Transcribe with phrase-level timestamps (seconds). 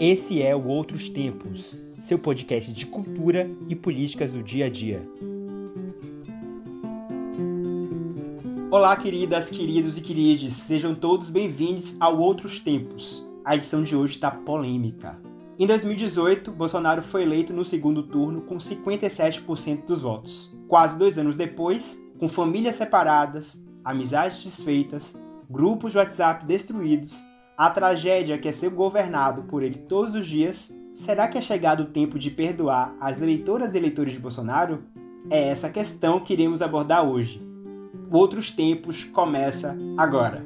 [0.00, 5.06] Esse é o Outros Tempos, seu podcast de cultura e políticas do dia a dia.
[8.70, 13.28] Olá, queridas, queridos e querides, sejam todos bem-vindos ao Outros Tempos.
[13.44, 15.18] A edição de hoje está polêmica.
[15.58, 20.50] Em 2018, Bolsonaro foi eleito no segundo turno com 57% dos votos.
[20.66, 25.14] Quase dois anos depois, com famílias separadas, amizades desfeitas,
[25.50, 27.22] grupos de WhatsApp destruídos,
[27.60, 31.82] a tragédia que é ser governado por ele todos os dias, será que é chegado
[31.82, 34.82] o tempo de perdoar as eleitoras e eleitores de Bolsonaro?
[35.28, 37.46] É essa questão que iremos abordar hoje.
[38.10, 40.42] Outros Tempos começa agora.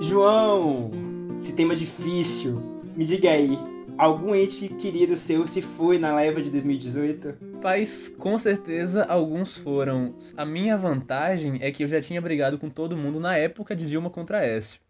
[0.00, 0.90] João,
[1.38, 2.62] esse tema difícil,
[2.96, 3.58] me diga aí,
[3.98, 7.51] algum ente querido seu se foi na leva de 2018?
[7.62, 10.16] Rapaz, com certeza alguns foram.
[10.36, 13.86] A minha vantagem é que eu já tinha brigado com todo mundo na época de
[13.86, 14.80] Dilma contra Aécio.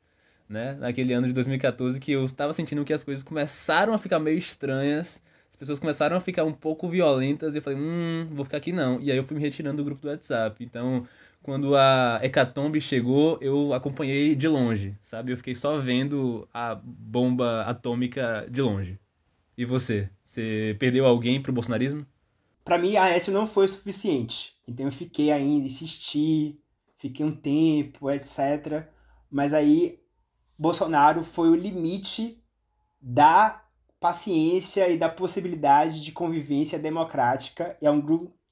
[0.49, 0.75] Né?
[0.81, 4.39] Naquele ano de 2014 que eu estava sentindo que as coisas começaram a ficar meio
[4.39, 8.57] estranhas, as pessoas começaram a ficar um pouco violentas e eu falei, hum, vou ficar
[8.57, 8.99] aqui não.
[9.03, 10.65] E aí eu fui me retirando do grupo do WhatsApp.
[10.65, 11.07] Então,
[11.43, 15.31] quando a Hecatombe chegou, eu acompanhei de longe, sabe?
[15.31, 18.99] Eu fiquei só vendo a bomba atômica de longe.
[19.59, 20.09] E você?
[20.25, 22.07] Você perdeu alguém pro bolsonarismo?
[22.65, 24.57] Para mim a Aécio não foi o suficiente.
[24.67, 26.61] Então eu fiquei ainda, insisti,
[26.97, 28.87] fiquei um tempo, etc.
[29.31, 30.01] Mas aí
[30.59, 32.43] Bolsonaro foi o limite
[33.01, 33.65] da
[33.99, 37.77] paciência e da possibilidade de convivência democrática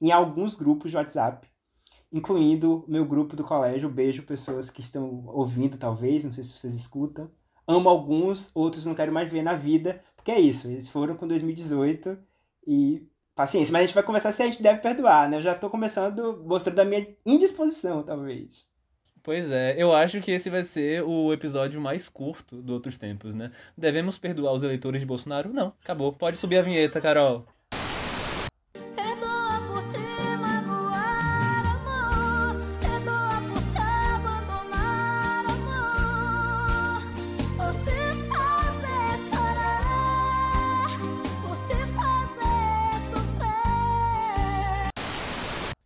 [0.01, 1.47] em alguns grupos de WhatsApp,
[2.11, 3.89] incluindo meu grupo do colégio.
[3.89, 7.29] Beijo, pessoas que estão ouvindo, talvez, não sei se vocês escutam.
[7.67, 11.27] Amo alguns, outros não quero mais ver na vida, porque é isso, eles foram com
[11.27, 12.17] 2018
[12.67, 13.07] e
[13.41, 13.71] paciência.
[13.71, 15.37] Mas a gente vai conversar se a gente deve perdoar, né?
[15.37, 18.69] Eu já tô começando mostrando a minha indisposição, talvez.
[19.23, 23.35] Pois é, eu acho que esse vai ser o episódio mais curto do Outros Tempos,
[23.35, 23.51] né?
[23.77, 25.53] Devemos perdoar os eleitores de Bolsonaro?
[25.53, 26.11] Não, acabou.
[26.13, 27.45] Pode subir a vinheta, Carol.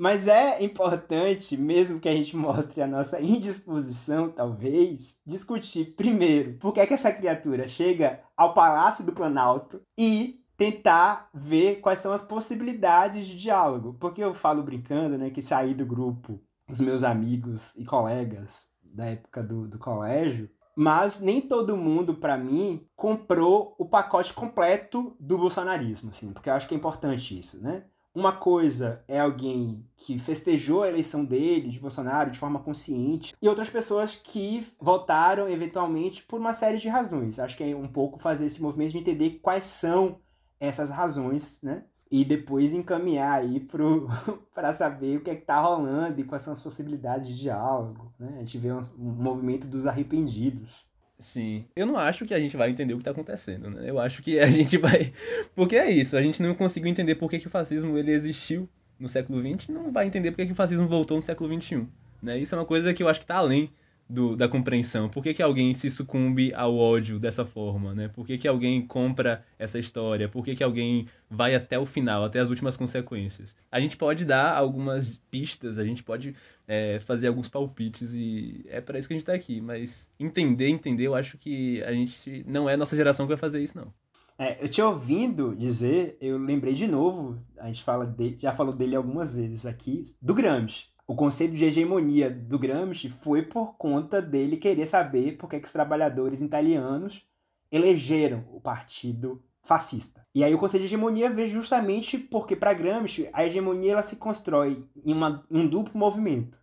[0.05, 6.71] Mas é importante, mesmo que a gente mostre a nossa indisposição, talvez, discutir primeiro por
[6.71, 12.13] que, é que essa criatura chega ao Palácio do Planalto e tentar ver quais são
[12.13, 13.95] as possibilidades de diálogo.
[13.99, 16.39] Porque eu falo brincando, né, que saí do grupo
[16.69, 22.37] dos meus amigos e colegas da época do, do colégio, mas nem todo mundo, para
[22.37, 27.59] mim, comprou o pacote completo do bolsonarismo, assim, porque eu acho que é importante isso,
[27.59, 27.85] né?
[28.15, 33.49] Uma coisa é alguém que festejou a eleição dele, de Bolsonaro, de forma consciente, e
[33.49, 37.39] outras pessoas que votaram eventualmente por uma série de razões.
[37.39, 40.21] Acho que é um pouco fazer esse movimento de entender quais são
[40.61, 41.83] essas razões, né?
[42.09, 46.53] E depois encaminhar aí para saber o que é que tá rolando e quais são
[46.53, 48.35] as possibilidades de diálogo, né?
[48.37, 50.89] A gente vê um, um movimento dos arrependidos.
[51.17, 51.65] Sim.
[51.75, 53.89] Eu não acho que a gente vai entender o que está acontecendo, né?
[53.89, 55.13] Eu acho que a gente vai.
[55.55, 58.67] Porque é isso, a gente não conseguiu entender por que, que o fascismo ele existiu
[58.99, 61.87] no século XX, não vai entender por que, que o fascismo voltou no século XXI.
[62.21, 62.39] Né?
[62.39, 63.71] Isso é uma coisa que eu acho que está além
[64.07, 65.09] do, da compreensão.
[65.09, 68.07] Por que, que alguém se sucumbe ao ódio dessa forma, né?
[68.07, 70.29] Por que, que alguém compra essa história?
[70.29, 73.55] Por que, que alguém vai até o final, até as últimas consequências?
[73.71, 76.35] A gente pode dar algumas pistas, a gente pode
[76.67, 79.59] é, fazer alguns palpites e é para isso que a gente está aqui.
[79.59, 83.37] Mas entender, entender, eu acho que a gente não é a nossa geração que vai
[83.37, 83.91] fazer isso, não.
[84.37, 88.73] É, eu te ouvindo dizer, eu lembrei de novo, a gente fala de, já falou
[88.73, 94.21] dele algumas vezes aqui, do Gramsci o conceito de hegemonia do Gramsci foi por conta
[94.21, 97.27] dele querer saber por que, os trabalhadores italianos
[97.71, 100.25] elegeram o partido fascista.
[100.33, 104.15] E aí o conceito de hegemonia veio justamente porque para Gramsci a hegemonia ela se
[104.15, 106.59] constrói em, uma, em um duplo movimento,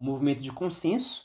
[0.00, 1.24] um movimento de consenso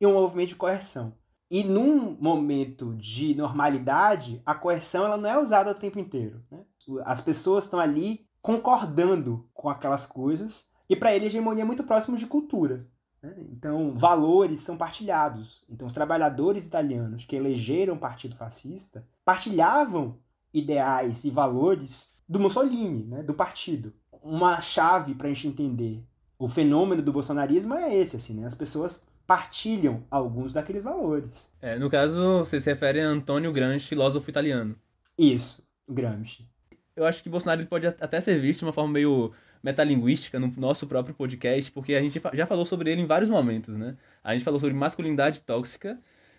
[0.00, 1.16] e um movimento de coerção.
[1.50, 6.42] E num momento de normalidade, a coerção ela não é usada o tempo inteiro.
[6.50, 6.64] Né?
[7.04, 11.84] As pessoas estão ali concordando com aquelas coisas e para ele, a hegemonia é muito
[11.84, 12.86] próximo de cultura.
[13.22, 13.34] Né?
[13.50, 15.64] Então, valores são partilhados.
[15.66, 20.18] Então, os trabalhadores italianos que elegeram o Partido Fascista partilhavam
[20.52, 23.22] ideais e valores do Mussolini, né?
[23.22, 23.94] do partido.
[24.22, 26.04] Uma chave para a gente entender
[26.38, 28.46] o fenômeno do bolsonarismo é esse, assim, né?
[28.46, 31.50] As pessoas partilham alguns daqueles valores.
[31.62, 34.76] É, no caso, você se refere a Antônio Gramsci, filósofo italiano.
[35.16, 36.46] Isso, Gramsci.
[36.94, 40.86] Eu acho que Bolsonaro pode até ser visto de uma forma meio metalinguística no nosso
[40.86, 43.96] próprio podcast, porque a gente já falou sobre ele em vários momentos, né?
[44.22, 45.98] A gente falou sobre masculinidade tóxica,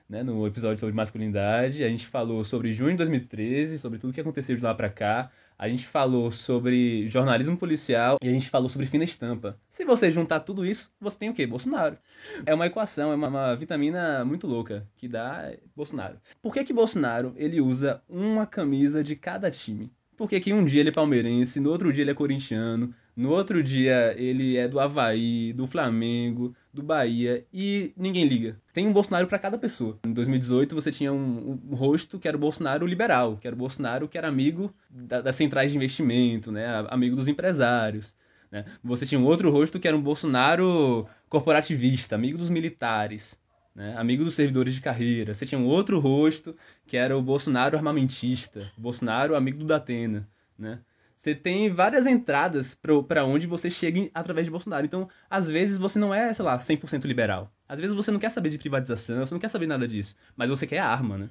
[0.09, 4.21] né, no episódio sobre masculinidade, a gente falou sobre junho de 2013, sobre tudo que
[4.21, 8.67] aconteceu de lá para cá, a gente falou sobre jornalismo policial e a gente falou
[8.69, 9.57] sobre fina estampa.
[9.69, 11.47] Se você juntar tudo isso, você tem o quê?
[11.47, 11.97] Bolsonaro.
[12.45, 16.19] É uma equação, é uma, uma vitamina muito louca que dá Bolsonaro.
[16.41, 19.91] Por que que Bolsonaro ele usa uma camisa de cada time?
[20.17, 23.63] Porque que um dia ele é palmeirense, no outro dia ele é corintiano, no outro
[23.63, 28.59] dia ele é do Havaí, do Flamengo, do Bahia e ninguém liga.
[28.73, 29.99] Tem um Bolsonaro para cada pessoa.
[30.05, 33.59] Em 2018 você tinha um, um, rosto que era o Bolsonaro liberal, que era o
[33.59, 36.85] Bolsonaro que era amigo da, das centrais de investimento, né?
[36.89, 38.15] amigo dos empresários.
[38.51, 38.65] Né?
[38.83, 43.39] Você tinha um outro rosto que era um Bolsonaro corporativista, amigo dos militares.
[43.75, 43.95] Né?
[43.97, 45.33] amigo dos servidores de carreira.
[45.33, 46.55] Você tinha um outro rosto
[46.85, 50.79] que era o Bolsonaro armamentista, Bolsonaro amigo do Datena, né?
[51.15, 52.75] Você tem várias entradas
[53.07, 54.85] para onde você chega através de Bolsonaro.
[54.85, 57.51] Então, às vezes você não é, sei lá, 100% liberal.
[57.67, 60.15] Às vezes você não quer saber de privatização, você não quer saber nada disso.
[60.35, 61.29] Mas você quer arma, né?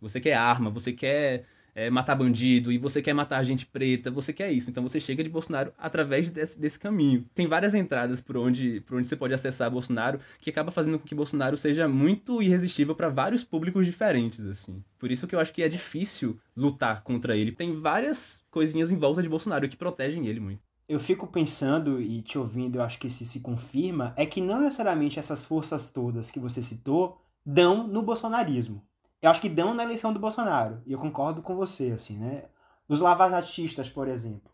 [0.00, 4.32] Você quer arma, você quer é, matar bandido e você quer matar gente preta, você
[4.32, 4.70] quer isso.
[4.70, 7.24] Então você chega de Bolsonaro através desse, desse caminho.
[7.34, 11.06] Tem várias entradas por onde, por onde você pode acessar Bolsonaro que acaba fazendo com
[11.06, 14.82] que Bolsonaro seja muito irresistível para vários públicos diferentes, assim.
[14.98, 17.52] Por isso que eu acho que é difícil lutar contra ele.
[17.52, 20.60] Tem várias coisinhas em volta de Bolsonaro que protegem ele muito.
[20.88, 24.60] Eu fico pensando e te ouvindo, eu acho que isso se confirma, é que não
[24.60, 28.82] necessariamente essas forças todas que você citou dão no bolsonarismo
[29.22, 30.82] eu acho que dão na eleição do Bolsonaro.
[30.84, 32.42] E eu concordo com você, assim, né?
[32.88, 34.50] Os lavajatistas, por exemplo,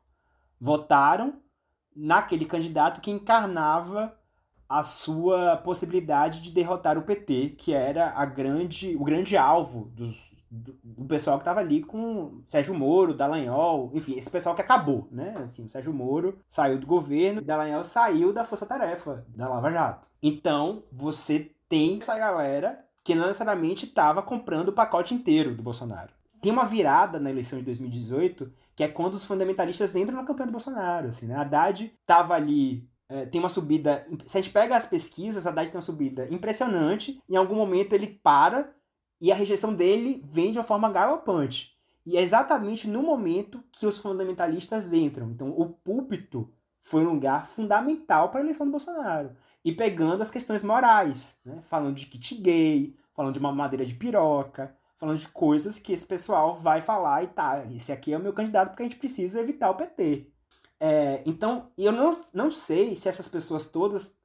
[0.61, 1.41] votaram
[1.97, 4.15] naquele candidato que encarnava
[4.69, 10.37] a sua possibilidade de derrotar o PT, que era a grande, o grande alvo dos,
[10.51, 15.09] do, do pessoal que estava ali com Sérgio Moro, Dallagnol, enfim, esse pessoal que acabou,
[15.11, 15.35] né?
[15.39, 20.07] Assim, o Sérgio Moro saiu do governo, Dallagnol saiu da Força Tarefa, da Lava Jato.
[20.23, 26.13] Então, você tem essa galera que não necessariamente estava comprando o pacote inteiro do Bolsonaro.
[26.43, 30.49] Tem uma virada na eleição de 2018, que é quando os fundamentalistas entram na campanha
[30.49, 31.09] do Bolsonaro.
[31.09, 31.35] Assim, né?
[31.35, 34.07] Haddad estava ali é, tem uma subida.
[34.27, 37.19] Se a gente pega as pesquisas, a Haddad tem uma subida impressionante.
[37.27, 38.75] Em algum momento ele para
[39.19, 41.75] e a rejeição dele vem de uma forma galopante.
[42.05, 45.31] E é exatamente no momento que os fundamentalistas entram.
[45.31, 46.53] Então, o púlpito
[46.83, 49.35] foi um lugar fundamental para a eleição do Bolsonaro
[49.65, 51.61] e pegando as questões morais, né?
[51.69, 56.07] falando de kit gay, falando de uma madeira de piroca, falando de coisas que esse
[56.07, 59.41] pessoal vai falar e tá, esse aqui é o meu candidato porque a gente precisa
[59.41, 60.27] evitar o PT.
[60.81, 64.17] É, então, eu não, não sei se essas pessoas todas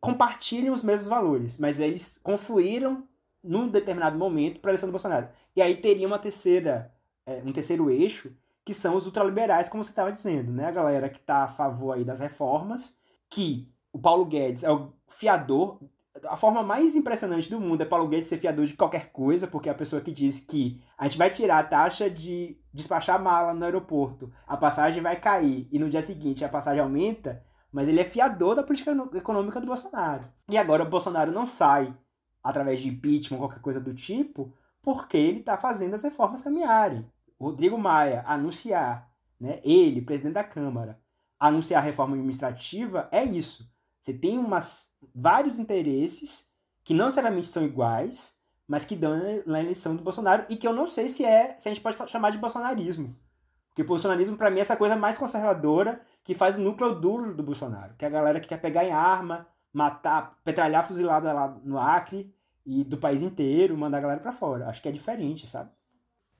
[0.00, 3.06] compartilham os mesmos valores, mas eles confluíram
[3.42, 5.28] num determinado momento para a eleição do Bolsonaro.
[5.54, 6.92] E aí teria uma terceira,
[7.26, 8.32] é, um terceiro eixo,
[8.64, 10.66] que são os ultraliberais, como você estava dizendo, né?
[10.66, 12.98] A galera que está a favor aí das reformas,
[13.28, 15.78] que o Paulo Guedes é o fiador.
[16.26, 19.68] A forma mais impressionante do mundo é Paulo Guedes ser fiador de qualquer coisa, porque
[19.68, 23.52] é a pessoa que diz que a gente vai tirar a taxa de despachar mala
[23.52, 28.00] no aeroporto, a passagem vai cair e no dia seguinte a passagem aumenta, mas ele
[28.00, 30.24] é fiador da política econômica do Bolsonaro.
[30.48, 31.94] E agora o Bolsonaro não sai
[32.42, 34.52] através de impeachment, qualquer coisa do tipo,
[34.82, 37.06] porque ele está fazendo as reformas caminharem.
[37.40, 39.08] Rodrigo Maia anunciar,
[39.40, 41.00] né, ele, presidente da Câmara,
[41.38, 43.71] anunciar a reforma administrativa é isso.
[44.02, 46.50] Você tem umas, vários interesses
[46.82, 50.72] que não necessariamente são iguais, mas que dão na eleição do Bolsonaro e que eu
[50.72, 53.16] não sei se é, se a gente pode chamar de bolsonarismo.
[53.68, 57.34] Porque o bolsonarismo, para mim, é essa coisa mais conservadora que faz o núcleo duro
[57.34, 61.56] do Bolsonaro, que é a galera que quer pegar em arma, matar, petralhar fuzilada lá
[61.64, 62.34] no Acre
[62.66, 64.68] e do país inteiro, mandar a galera para fora.
[64.68, 65.70] Acho que é diferente, sabe?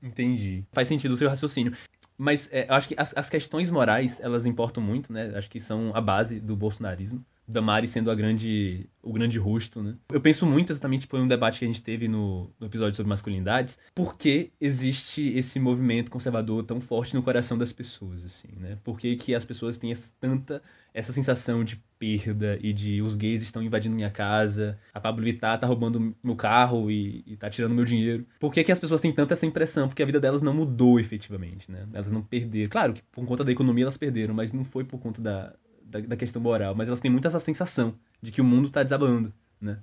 [0.03, 0.67] Entendi.
[0.73, 1.77] Faz sentido o seu raciocínio.
[2.19, 5.33] Mas é, eu acho que as, as questões morais, elas importam muito, né?
[5.37, 7.25] Acho que são a base do bolsonarismo.
[7.47, 9.97] Damari sendo a grande, o grande rosto, né?
[10.11, 13.09] Eu penso muito exatamente por um debate que a gente teve no, no episódio sobre
[13.09, 18.79] masculinidades, por que existe esse movimento conservador tão forte no coração das pessoas, assim, né?
[18.85, 20.63] Por que, que as pessoas têm essa, tanta
[20.95, 25.59] essa sensação de perda e de os gays estão invadindo minha casa, a Pablo Vittar
[25.59, 28.27] tá roubando meu carro e, e tá tirando meu dinheiro.
[28.39, 29.89] Por que, que as pessoas têm tanta essa impressão?
[29.89, 31.87] Porque a vida delas não mudou efetivamente, né?
[31.93, 32.71] Elas não perderam.
[32.71, 35.55] Claro que por conta da economia elas perderam, mas não foi por conta da,
[35.93, 38.83] da, da, questão moral, mas elas têm muito essa sensação de que o mundo está
[38.83, 39.79] desabando, né?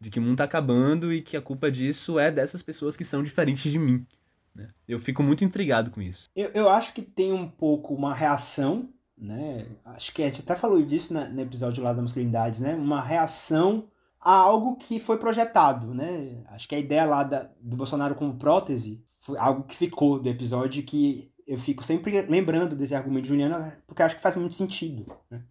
[0.00, 3.04] De que o mundo está acabando e que a culpa disso é dessas pessoas que
[3.04, 4.04] são diferentes de mim.
[4.54, 4.68] Né?
[4.88, 6.28] Eu fico muito intrigado com isso.
[6.34, 9.66] Eu, eu acho que tem um pouco uma reação, né?
[9.84, 12.74] Acho que a gente até falou disso no episódio lá da masculinidades, né?
[12.74, 13.88] Uma reação
[14.20, 16.42] a algo que foi projetado, né?
[16.48, 20.28] Acho que a ideia lá da, do Bolsonaro como prótese foi algo que ficou do
[20.28, 24.54] episódio que eu fico sempre lembrando desse argumento de Juliano, porque acho que faz muito
[24.54, 25.04] sentido.
[25.30, 25.42] Né?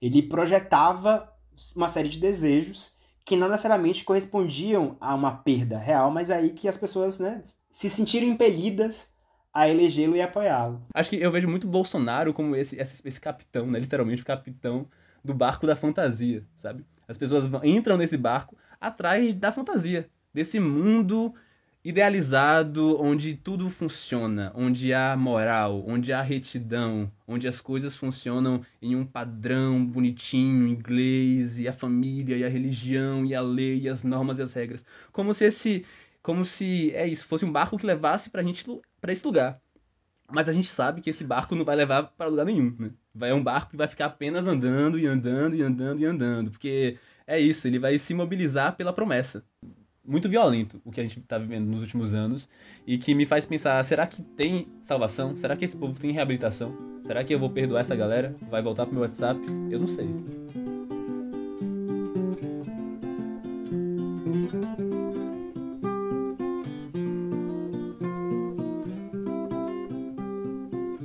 [0.00, 1.30] Ele projetava
[1.76, 6.66] uma série de desejos que não necessariamente correspondiam a uma perda real, mas aí que
[6.66, 9.14] as pessoas né, se sentiram impelidas
[9.52, 10.82] a elegê-lo e apoiá-lo.
[10.94, 13.78] Acho que eu vejo muito Bolsonaro como esse, esse, esse capitão, né?
[13.78, 14.86] literalmente o capitão
[15.24, 16.84] do barco da fantasia, sabe?
[17.06, 21.34] As pessoas entram nesse barco atrás da fantasia, desse mundo
[21.82, 28.94] idealizado onde tudo funciona, onde há moral, onde há retidão, onde as coisas funcionam em
[28.94, 34.04] um padrão bonitinho, inglês, e a família, e a religião, e a lei, e as
[34.04, 34.84] normas e as regras.
[35.12, 35.86] Como se esse.
[36.22, 38.64] Como se é isso, fosse um barco que levasse pra gente
[39.00, 39.58] para esse lugar.
[40.30, 42.90] Mas a gente sabe que esse barco não vai levar para lugar nenhum, né?
[43.14, 46.50] Vai é um barco que vai ficar apenas andando e andando e andando e andando,
[46.50, 49.44] porque é isso, ele vai se mobilizar pela promessa
[50.06, 52.48] muito violento o que a gente está vivendo nos últimos anos
[52.86, 55.36] e que me faz pensar: será que tem salvação?
[55.36, 56.76] Será que esse povo tem reabilitação?
[57.02, 58.34] Será que eu vou perdoar essa galera?
[58.50, 59.40] Vai voltar pro meu WhatsApp?
[59.70, 60.08] Eu não sei.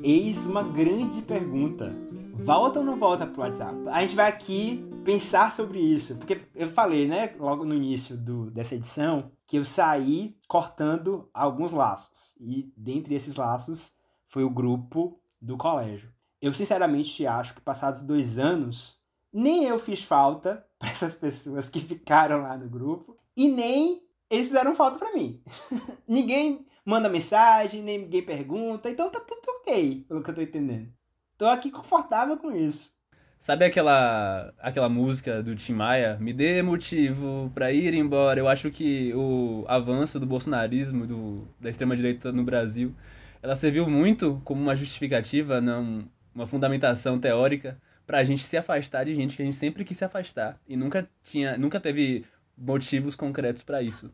[0.04, 1.92] Eis uma grande pergunta.
[2.34, 3.76] Volta ou não volta pro WhatsApp?
[3.88, 6.18] A gente vai aqui pensar sobre isso.
[6.18, 11.72] Porque eu falei, né, logo no início do, dessa edição, que eu saí cortando alguns
[11.72, 12.36] laços.
[12.42, 13.94] E dentre esses laços
[14.26, 16.12] foi o grupo do colégio.
[16.42, 19.00] Eu sinceramente acho que passados dois anos,
[19.32, 24.48] nem eu fiz falta para essas pessoas que ficaram lá no grupo e nem eles
[24.48, 25.42] fizeram falta para mim.
[26.08, 30.92] ninguém manda mensagem, nem ninguém pergunta, então tá tudo ok, pelo que eu tô entendendo.
[31.38, 32.95] Tô aqui confortável com isso.
[33.40, 36.18] Sabe aquela aquela música do Tim Maia?
[36.20, 38.40] Me dê motivo para ir embora.
[38.40, 42.96] Eu acho que o avanço do bolsonarismo, do, da extrema-direita no Brasil,
[43.44, 47.78] ela serviu muito como uma justificativa, não, uma fundamentação teórica
[48.08, 50.76] para a gente se afastar de gente que a gente sempre quis se afastar e
[50.76, 52.26] nunca tinha, nunca teve
[52.58, 54.12] motivos concretos para isso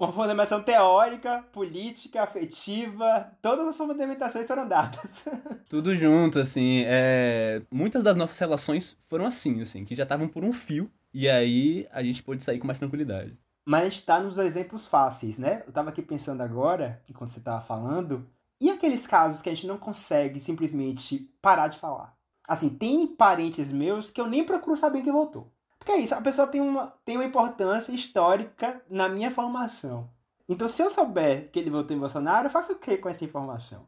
[0.00, 5.26] uma fundamentação teórica, política, afetiva, todas as fundamentações foram dadas.
[5.68, 7.60] Tudo junto, assim, é...
[7.70, 11.86] muitas das nossas relações foram assim, assim, que já estavam por um fio, e aí
[11.92, 13.36] a gente pôde sair com mais tranquilidade.
[13.66, 15.62] Mas a gente tá nos exemplos fáceis, né?
[15.66, 18.26] Eu tava aqui pensando agora, enquanto você tava falando,
[18.58, 22.16] e aqueles casos que a gente não consegue simplesmente parar de falar?
[22.48, 25.52] Assim, tem parentes meus que eu nem procuro saber quem voltou.
[25.80, 30.08] Porque é isso, a pessoa tem uma, tem uma importância histórica na minha formação.
[30.46, 33.24] Então, se eu souber que ele votou em Bolsonaro, eu faço o que com essa
[33.24, 33.86] informação?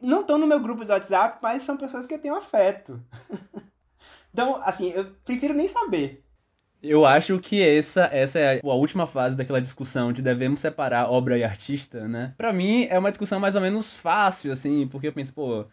[0.00, 3.00] Não estão no meu grupo do WhatsApp, mas são pessoas que eu tenho afeto.
[4.32, 6.22] então, assim, eu prefiro nem saber.
[6.82, 11.38] Eu acho que essa, essa é a, última fase daquela discussão de devemos separar obra
[11.38, 12.34] e artista, né?
[12.36, 15.64] Pra mim, é uma discussão mais ou menos fácil, assim, porque eu penso, pô,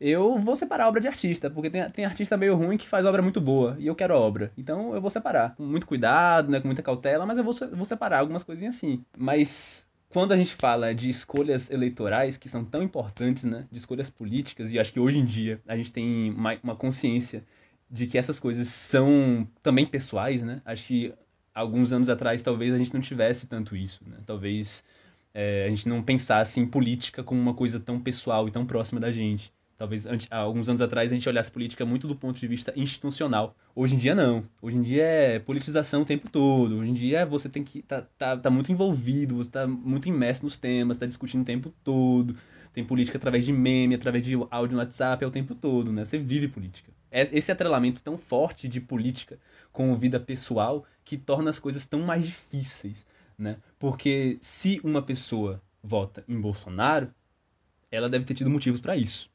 [0.00, 3.22] eu vou separar obra de artista, porque tem, tem artista meio ruim que faz obra
[3.22, 4.52] muito boa, e eu quero obra.
[4.56, 7.84] Então eu vou separar, com muito cuidado, né, com muita cautela, mas eu vou, vou
[7.84, 9.02] separar algumas coisinhas assim.
[9.16, 14.10] Mas quando a gente fala de escolhas eleitorais, que são tão importantes, né, de escolhas
[14.10, 17.44] políticas, e acho que hoje em dia a gente tem uma, uma consciência
[17.90, 20.60] de que essas coisas são também pessoais, né?
[20.64, 21.14] Acho que
[21.54, 24.16] alguns anos atrás talvez a gente não tivesse tanto isso, né?
[24.26, 24.84] Talvez
[25.32, 28.98] é, a gente não pensasse em política como uma coisa tão pessoal e tão próxima
[28.98, 29.52] da gente.
[29.78, 33.54] Talvez alguns anos atrás a gente olhasse política muito do ponto de vista institucional.
[33.74, 34.44] Hoje em dia não.
[34.62, 36.78] Hoje em dia é politização o tempo todo.
[36.78, 40.44] Hoje em dia você tem que tá, tá, tá muito envolvido, você tá muito imerso
[40.44, 42.34] nos temas, tá discutindo o tempo todo.
[42.72, 46.04] Tem política através de meme, através de áudio no WhatsApp, é o tempo todo, né?
[46.04, 46.90] Você vive política.
[47.10, 49.38] É esse atrelamento tão forte de política
[49.72, 53.06] com vida pessoal que torna as coisas tão mais difíceis,
[53.38, 53.58] né?
[53.78, 57.10] Porque se uma pessoa vota em Bolsonaro,
[57.90, 59.30] ela deve ter tido motivos para isso.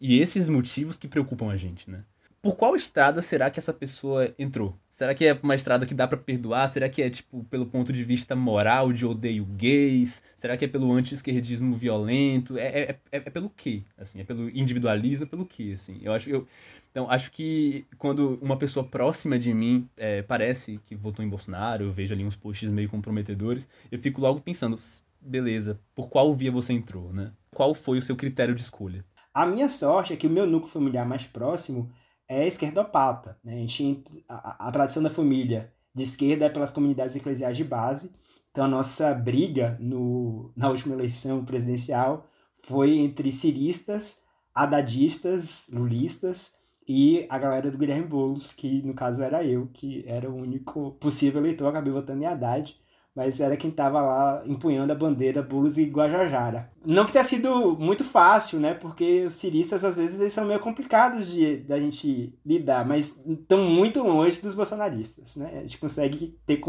[0.00, 2.04] E esses motivos que preocupam a gente, né?
[2.42, 4.78] Por qual estrada será que essa pessoa entrou?
[4.88, 6.68] Será que é uma estrada que dá para perdoar?
[6.68, 10.22] Será que é, tipo, pelo ponto de vista moral de odeio gays?
[10.36, 12.56] Será que é pelo anti-esquerdismo violento?
[12.56, 13.82] É, é, é, é, pelo quê?
[13.98, 15.24] Assim, é pelo individualismo?
[15.24, 15.72] É pelo quê?
[15.74, 16.46] Assim, eu acho, eu,
[16.92, 21.84] então, acho que quando uma pessoa próxima de mim é, parece que votou em Bolsonaro,
[21.84, 24.78] eu vejo ali uns posts meio comprometedores, eu fico logo pensando,
[25.20, 27.32] beleza, por qual via você entrou, né?
[27.50, 29.04] Qual foi o seu critério de escolha?
[29.36, 31.92] A minha sorte é que o meu núcleo familiar mais próximo
[32.26, 33.38] é esquerdopata.
[33.44, 33.56] Né?
[33.56, 38.14] A, gente, a, a tradição da família de esquerda é pelas comunidades eclesiais de base.
[38.50, 42.26] Então a nossa briga no, na última eleição presidencial
[42.60, 44.22] foi entre ciristas,
[44.54, 46.54] hadadistas, lulistas
[46.88, 50.92] e a galera do Guilherme Boulos, que no caso era eu, que era o único
[50.92, 52.74] possível eleitor, acabei votando em Haddad,
[53.16, 56.70] mas era quem estava lá empunhando a bandeira Bulos e Guajajara.
[56.84, 58.74] Não que tenha sido muito fácil, né?
[58.74, 63.64] Porque os ciristas, às vezes, eles são meio complicados de da gente lidar, mas estão
[63.64, 65.50] muito longe dos bolsonaristas, né?
[65.58, 66.60] A gente consegue ter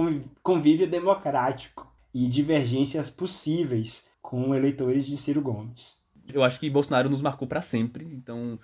[0.41, 5.97] convívio democrático e divergências possíveis com eleitores de Ciro Gomes.
[6.33, 8.57] Eu acho que Bolsonaro nos marcou para sempre, então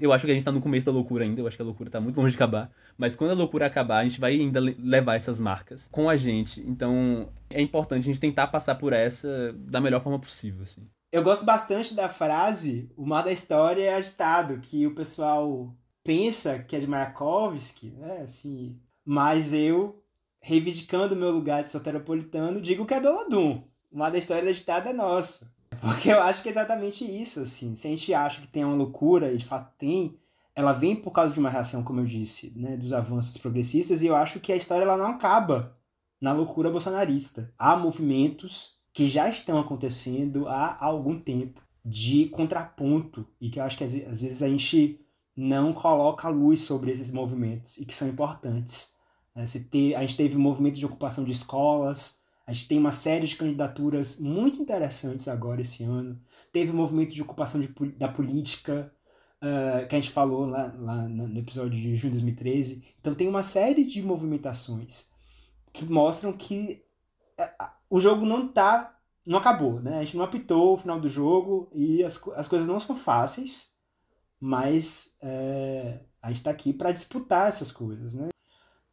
[0.00, 1.64] eu acho que a gente tá no começo da loucura ainda, eu acho que a
[1.64, 2.70] loucura tá muito longe de acabar.
[2.96, 6.60] Mas quando a loucura acabar, a gente vai ainda levar essas marcas com a gente.
[6.60, 10.86] Então é importante a gente tentar passar por essa da melhor forma possível, assim.
[11.10, 16.58] Eu gosto bastante da frase, o mal da história é agitado, que o pessoal pensa
[16.60, 20.02] que é de Mayakovsky, né, assim, mas eu,
[20.40, 23.62] reivindicando o meu lugar de soteropolitano, digo que é do Olodum.
[23.90, 25.52] O mal da história agitado é nosso.
[25.82, 27.74] Porque eu acho que é exatamente isso, assim.
[27.74, 30.16] Se a gente acha que tem uma loucura, e de fato tem,
[30.54, 34.06] ela vem por causa de uma reação, como eu disse, né, dos avanços progressistas, e
[34.06, 35.76] eu acho que a história ela não acaba
[36.20, 37.52] na loucura bolsonarista.
[37.58, 43.76] Há movimentos que já estão acontecendo há algum tempo de contraponto, e que eu acho
[43.76, 45.00] que às vezes a gente
[45.36, 48.94] não coloca a luz sobre esses movimentos, e que são importantes.
[49.34, 49.44] Né?
[49.96, 52.21] a gente teve movimento de ocupação de escolas,
[52.52, 56.20] a gente tem uma série de candidaturas muito interessantes agora esse ano.
[56.52, 58.92] Teve o movimento de ocupação de, da política,
[59.42, 62.84] uh, que a gente falou lá, lá no episódio de junho de 2013.
[63.00, 65.10] Então tem uma série de movimentações
[65.72, 66.84] que mostram que
[67.40, 68.98] uh, o jogo não tá.
[69.24, 70.00] não acabou, né?
[70.00, 73.72] A gente não apitou o final do jogo e as, as coisas não são fáceis,
[74.38, 78.28] mas uh, a gente está aqui para disputar essas coisas, né?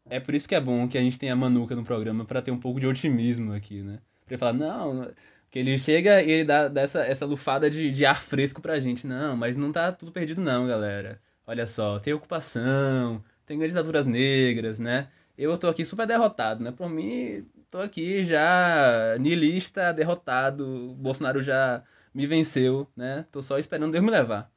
[0.10, 2.42] É por isso que é bom que a gente tenha a Manuca no programa para
[2.42, 4.00] ter um pouco de otimismo aqui, né?
[4.26, 5.12] Pra ele falar, não,
[5.52, 9.06] que ele chega e ele dá, essa, essa lufada de, de ar fresco pra gente.
[9.06, 11.22] Não, mas não tá tudo perdido não, galera.
[11.46, 15.10] Olha só, tem ocupação, tem candidaturas negras, né?
[15.38, 16.72] Eu tô aqui super derrotado, né?
[16.72, 20.92] Por mim, tô aqui já nilista, derrotado.
[20.92, 23.26] O Bolsonaro já me venceu, né?
[23.32, 24.52] Tô só esperando Deus me levar.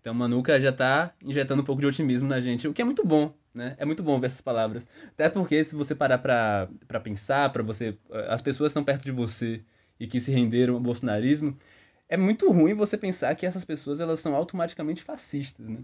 [0.00, 3.06] Então, Manuca já tá injetando um pouco de otimismo na gente, o que é muito
[3.06, 3.74] bom, né?
[3.78, 4.86] É muito bom ver essas palavras.
[5.08, 7.96] Até porque se você parar pra, pra pensar, para você.
[8.28, 9.62] As pessoas estão perto de você
[9.98, 11.56] e que se renderam ao bolsonarismo,
[12.08, 15.78] é muito ruim você pensar que essas pessoas elas são automaticamente fascistas, né?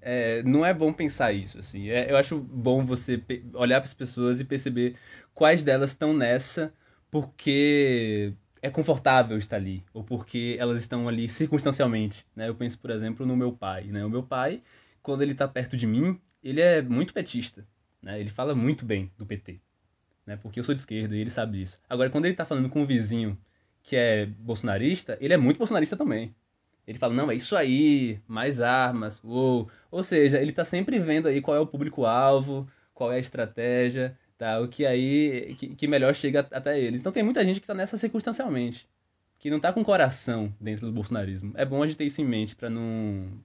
[0.00, 1.88] É, não é bom pensar isso, assim.
[1.88, 3.22] É, eu acho bom você
[3.54, 4.96] olhar para as pessoas e perceber
[5.32, 6.72] quais delas estão nessa
[7.08, 12.48] porque é confortável estar ali, ou porque elas estão ali circunstancialmente, né?
[12.48, 14.04] Eu penso, por exemplo, no meu pai, né?
[14.04, 14.62] O meu pai,
[15.02, 17.66] quando ele está perto de mim, ele é muito petista,
[18.00, 18.20] né?
[18.20, 19.60] Ele fala muito bem do PT,
[20.26, 20.36] né?
[20.36, 21.78] Porque eu sou de esquerda e ele sabe disso.
[21.88, 23.38] Agora, quando ele tá falando com um vizinho
[23.82, 26.34] que é bolsonarista, ele é muito bolsonarista também.
[26.86, 29.68] Ele fala, não, é isso aí, mais armas, uou.
[29.90, 34.18] Ou seja, ele tá sempre vendo aí qual é o público-alvo, qual é a estratégia,
[34.36, 34.60] tá?
[34.60, 37.00] O que aí, que, que melhor chega até eles.
[37.00, 38.88] Então tem muita gente que tá nessa circunstancialmente,
[39.38, 41.52] que não tá com coração dentro do bolsonarismo.
[41.56, 43.40] É bom a gente ter isso em mente para não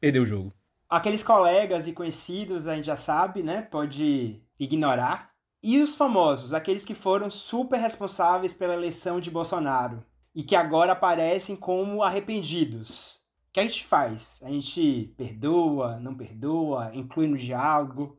[0.00, 0.52] perder o jogo.
[0.88, 3.62] Aqueles colegas e conhecidos a gente já sabe, né?
[3.62, 5.30] Pode ignorar.
[5.62, 10.92] E os famosos, aqueles que foram super responsáveis pela eleição de Bolsonaro e que agora
[10.92, 13.16] aparecem como arrependidos.
[13.48, 14.40] O que a gente faz?
[14.44, 18.16] A gente perdoa, não perdoa, inclui no diálogo?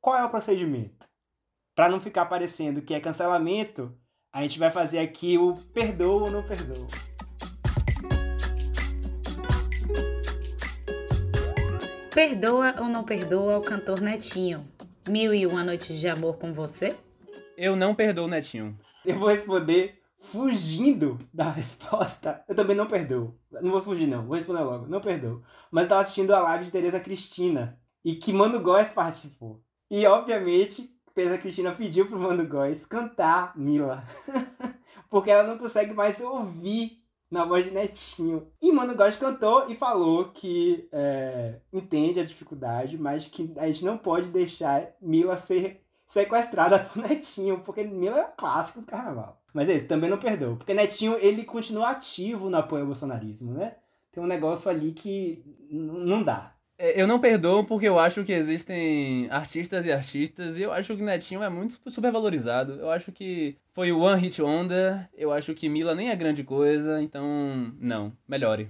[0.00, 1.08] Qual é o procedimento?
[1.74, 3.96] Para não ficar parecendo que é cancelamento,
[4.30, 7.11] a gente vai fazer aqui o perdoa ou não perdoa.
[12.14, 14.68] Perdoa ou não perdoa o cantor Netinho?
[15.08, 16.94] Mil e uma noites de amor com você?
[17.56, 18.78] Eu não perdoo o Netinho.
[19.02, 22.44] Eu vou responder fugindo da resposta.
[22.46, 23.34] Eu também não perdoo.
[23.62, 24.26] Não vou fugir, não.
[24.26, 24.86] Vou responder logo.
[24.86, 25.42] Não perdoo.
[25.70, 29.62] Mas eu tava assistindo a live de Tereza Cristina e que Mano Góes participou.
[29.90, 34.04] E, obviamente, Tereza Cristina pediu pro Mano Góes cantar Mila.
[35.08, 37.01] Porque ela não consegue mais ouvir
[37.32, 38.46] na voz de Netinho.
[38.60, 43.86] E Mano Góes cantou e falou que é, entende a dificuldade, mas que a gente
[43.86, 49.40] não pode deixar Mila ser sequestrada por Netinho, porque Mila é um clássico do carnaval.
[49.54, 53.52] Mas é isso, também não perdoa, porque Netinho ele continua ativo no apoio ao bolsonarismo,
[53.54, 53.76] né?
[54.12, 56.54] Tem um negócio ali que não dá.
[56.82, 60.96] É, eu não perdoo porque eu acho que existem artistas e artistas e eu acho
[60.96, 62.72] que Netinho é muito supervalorizado.
[62.72, 66.42] Eu acho que foi o One Hit Wonder, eu acho que Mila nem é grande
[66.42, 68.68] coisa, então não, melhore.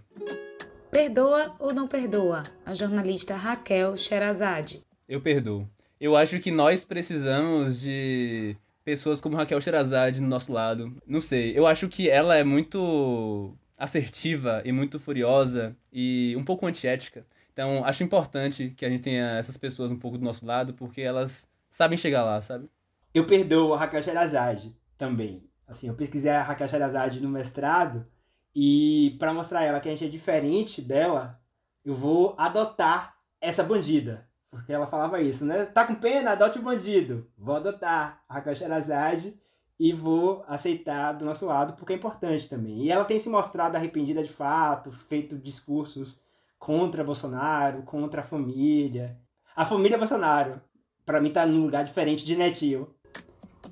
[0.90, 2.42] Perdoa ou não perdoa?
[2.66, 4.84] A jornalista Raquel Sherazade.
[5.08, 5.66] Eu perdoo.
[5.98, 10.94] Eu acho que nós precisamos de pessoas como Raquel Sherazade do nosso lado.
[11.06, 16.66] Não sei, eu acho que ela é muito assertiva e muito furiosa e um pouco
[16.66, 17.24] antiética.
[17.52, 21.02] Então, acho importante que a gente tenha essas pessoas um pouco do nosso lado, porque
[21.02, 22.68] elas sabem chegar lá, sabe?
[23.12, 25.44] Eu perdoo a Raquel Sherazade também.
[25.66, 28.06] Assim, eu pesquisei a Raquel Sherazade no mestrado
[28.54, 31.40] e para mostrar ela que a gente é diferente dela,
[31.84, 34.26] eu vou adotar essa bandida.
[34.50, 35.64] Porque ela falava isso, né?
[35.64, 36.32] Tá com pena?
[36.32, 37.26] Adote o bandido.
[37.38, 39.38] Vou adotar a Raquel Sherazade
[39.78, 42.82] e vou aceitar do nosso lado, porque é importante também.
[42.82, 46.20] E ela tem se mostrado arrependida de fato, feito discursos
[46.62, 49.18] contra Bolsonaro, contra a família.
[49.56, 50.60] A família Bolsonaro,
[51.04, 52.88] para mim, tá num lugar diferente de Netinho.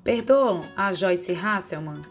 [0.03, 2.01] Perdoam a Joyce Hasselman?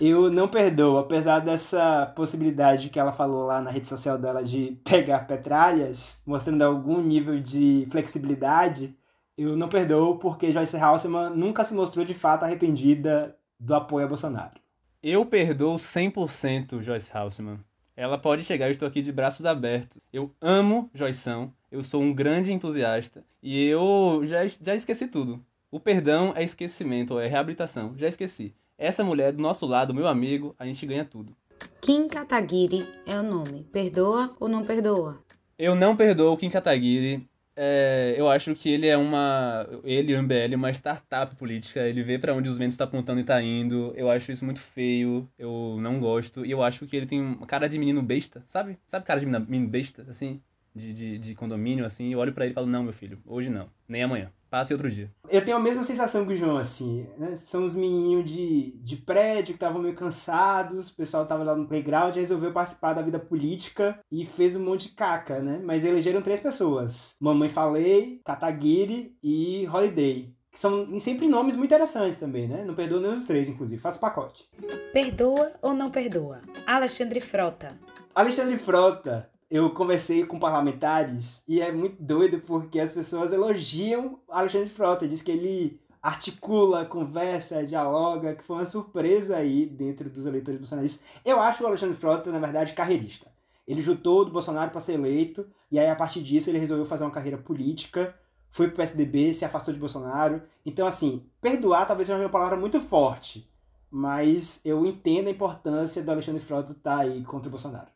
[0.00, 4.72] Eu não perdoo, apesar dessa possibilidade que ela falou lá na rede social dela de
[4.82, 8.96] pegar petralhas, mostrando algum nível de flexibilidade,
[9.38, 14.08] eu não perdoo porque Joyce Hasselman nunca se mostrou de fato arrependida do apoio a
[14.08, 14.58] Bolsonaro.
[15.00, 17.60] Eu perdoo 100% Joyce Hasselman.
[18.00, 19.98] Ela pode chegar, eu estou aqui de braços abertos.
[20.10, 25.44] Eu amo Joyção, eu sou um grande entusiasta e eu já, já esqueci tudo.
[25.70, 27.92] O perdão é esquecimento, é reabilitação.
[27.98, 28.54] Já esqueci.
[28.78, 31.36] Essa mulher do nosso lado, meu amigo, a gente ganha tudo.
[31.82, 33.64] Kim Kataguiri é o nome.
[33.70, 35.22] Perdoa ou não perdoa?
[35.58, 37.28] Eu não perdoo Kim Kataguiri.
[37.62, 39.68] É, eu acho que ele é uma.
[39.84, 41.80] Ele o MBL é uma startup política.
[41.80, 43.92] Ele vê para onde os ventos estão tá apontando e tá indo.
[43.94, 45.28] Eu acho isso muito feio.
[45.38, 46.46] Eu não gosto.
[46.46, 48.78] E eu acho que ele tem cara de menino besta, sabe?
[48.86, 50.40] Sabe cara de menino besta, assim?
[50.74, 52.12] De, de, de condomínio, assim.
[52.12, 53.68] Eu olho para ele e falo: Não, meu filho, hoje não.
[53.88, 54.30] Nem amanhã.
[54.50, 55.08] Passe outro dia.
[55.28, 57.06] Eu tenho a mesma sensação que o João, assim.
[57.16, 57.36] Né?
[57.36, 61.68] São os menininhos de, de prédio que estavam meio cansados, o pessoal tava lá no
[61.68, 65.60] playground, resolveu participar da vida política e fez um monte de caca, né?
[65.64, 70.34] Mas elegeram três pessoas: Mamãe Falei, Kataguiri e Holiday.
[70.50, 72.64] Que são sempre nomes muito interessantes também, né?
[72.64, 73.80] Não perdoa nenhum dos três, inclusive.
[73.80, 74.48] Faça pacote.
[74.92, 76.40] Perdoa ou não perdoa?
[76.66, 77.68] Alexandre Frota.
[78.12, 84.68] Alexandre Frota eu conversei com parlamentares e é muito doido porque as pessoas elogiam Alexandre
[84.68, 90.60] Frota, diz que ele articula, conversa, dialoga, que foi uma surpresa aí dentro dos eleitores
[90.60, 91.04] bolsonaristas.
[91.24, 93.26] Eu acho o Alexandre Frota, na verdade, carreirista.
[93.66, 97.04] Ele juntou do Bolsonaro para ser eleito e aí a partir disso ele resolveu fazer
[97.04, 98.14] uma carreira política,
[98.50, 100.42] foi pro PSDB, se afastou de Bolsonaro.
[100.64, 103.50] Então assim, perdoar talvez seja uma palavra muito forte,
[103.90, 107.88] mas eu entendo a importância do Alexandre Frota estar tá aí contra o Bolsonaro.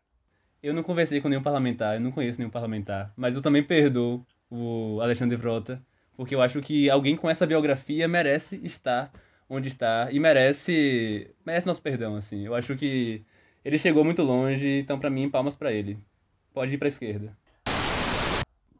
[0.64, 4.24] Eu não conversei com nenhum parlamentar, eu não conheço nenhum parlamentar, mas eu também perdoo
[4.50, 5.78] o Alexandre Frota,
[6.16, 9.12] porque eu acho que alguém com essa biografia merece estar
[9.46, 12.46] onde está e merece merece nosso perdão, assim.
[12.46, 13.22] Eu acho que
[13.62, 15.98] ele chegou muito longe, então para mim palmas para ele.
[16.54, 17.36] Pode ir para esquerda.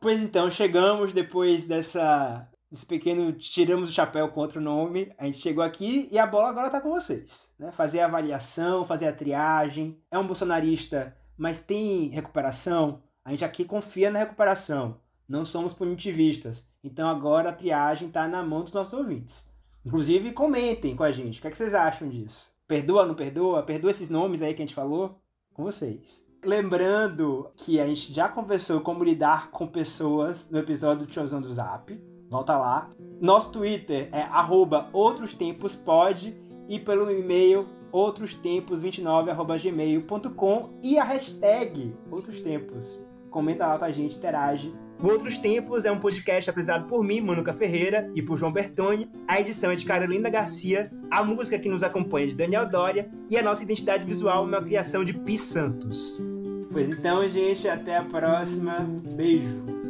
[0.00, 5.36] Pois então, chegamos depois dessa esse pequeno tiramos o chapéu contra o nome, a gente
[5.36, 7.70] chegou aqui e a bola agora tá com vocês, né?
[7.72, 9.98] Fazer a avaliação, fazer a triagem.
[10.10, 13.02] É um bolsonarista mas tem recuperação?
[13.24, 16.68] A gente aqui confia na recuperação, não somos punitivistas.
[16.82, 19.48] Então agora a triagem está na mão dos nossos ouvintes.
[19.84, 21.38] Inclusive, comentem com a gente.
[21.38, 22.50] O que, é que vocês acham disso?
[22.66, 23.62] Perdoa, não perdoa?
[23.62, 25.20] Perdoa esses nomes aí que a gente falou?
[25.52, 26.24] Com vocês.
[26.42, 31.52] Lembrando que a gente já conversou como lidar com pessoas no episódio do Tiozão do
[31.52, 31.98] Zap.
[32.28, 32.90] Volta lá.
[33.20, 34.26] Nosso Twitter é
[34.92, 36.36] outrostempospod
[36.68, 43.00] e pelo e-mail outrostempos29@gmail.com e a hashtag Outros Tempos.
[43.30, 44.74] Comenta lá com a gente, interage.
[45.00, 49.10] O Outros Tempos é um podcast apresentado por mim, Manuca Ferreira, e por João Bertoni.
[49.26, 53.10] A edição é de Carolina Garcia, a música que nos acompanha é de Daniel Doria
[53.28, 56.22] e a nossa identidade visual é uma criação de Pi Santos.
[56.70, 58.80] Pois então, gente, até a próxima.
[59.14, 59.83] Beijo!